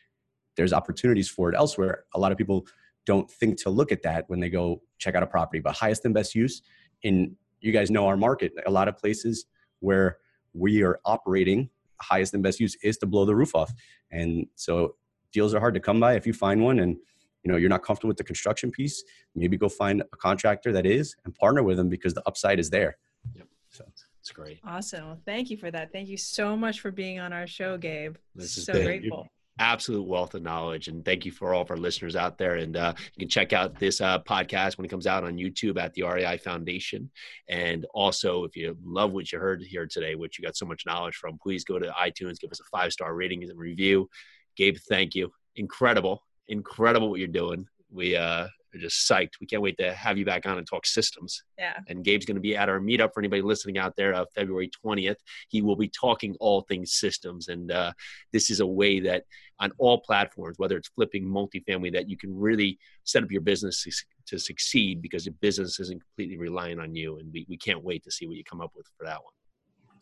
[0.57, 2.05] there's opportunities for it elsewhere.
[2.15, 2.67] A lot of people
[3.05, 6.05] don't think to look at that when they go check out a property, but highest
[6.05, 6.63] and best use
[7.03, 8.53] in you guys know our market.
[8.67, 9.47] A lot of places
[9.81, 10.19] where
[10.57, 13.73] we are operating highest and best use is to blow the roof off.
[14.11, 14.97] And so
[15.33, 16.15] deals are hard to come by.
[16.15, 16.97] If you find one and
[17.43, 19.03] you know you're not comfortable with the construction piece,
[19.35, 22.71] maybe go find a contractor that is and partner with them because the upside is
[22.71, 22.99] there.
[23.35, 23.47] Yep.
[23.71, 23.85] So
[24.21, 24.61] it's great.
[24.65, 25.07] Awesome.
[25.07, 25.93] Well, thank you for that.
[25.93, 28.17] Thank you so much for being on our show, Gabe.
[28.35, 29.29] This is so grateful
[29.59, 30.89] absolute wealth of knowledge.
[30.89, 32.55] And thank you for all of our listeners out there.
[32.55, 35.81] And uh, you can check out this uh, podcast when it comes out on YouTube
[35.81, 37.11] at the REI Foundation.
[37.49, 40.85] And also, if you love what you heard here today, which you got so much
[40.87, 44.09] knowledge from, please go to iTunes, give us a five star rating and review.
[44.57, 45.33] Gabe, thank you.
[45.57, 47.67] Incredible, incredible what you're doing.
[47.91, 48.47] We uh,
[48.77, 49.41] are just psyched.
[49.41, 51.43] We can't wait to have you back on and talk systems.
[51.59, 51.79] Yeah.
[51.89, 54.71] And Gabe's going to be at our meetup for anybody listening out there, uh, February
[54.85, 55.17] 20th.
[55.49, 57.49] He will be talking all things systems.
[57.49, 57.93] And uh,
[58.33, 59.25] this is a way that
[59.61, 63.83] on all platforms, whether it's flipping multifamily, that you can really set up your business
[63.83, 63.91] to,
[64.27, 67.19] to succeed because your business isn't completely relying on you.
[67.19, 69.33] And we, we can't wait to see what you come up with for that one.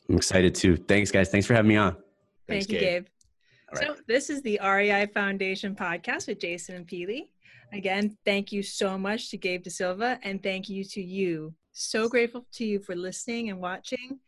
[0.08, 0.76] I'm excited too.
[0.76, 1.30] Thanks, guys.
[1.30, 1.92] Thanks for having me on.
[2.46, 3.04] Thanks, Thank you, Gabe.
[3.04, 3.10] Gabe.
[3.76, 7.28] So, this is the REI Foundation podcast with Jason and Peely.
[7.72, 11.54] Again, thank you so much to Gabe DaSilva and thank you to you.
[11.72, 14.20] So grateful to you for listening and watching.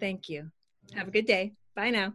[0.00, 0.50] Thank you.
[0.94, 1.52] Have a good day.
[1.76, 2.14] Bye now.